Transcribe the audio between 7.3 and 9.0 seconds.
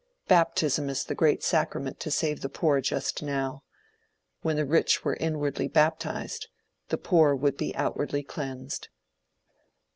would be outwardly cleansed.